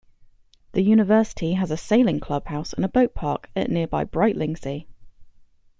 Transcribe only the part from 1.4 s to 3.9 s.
has a sailing clubhouse and boat-park at